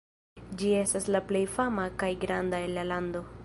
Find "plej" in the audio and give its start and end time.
1.31-1.43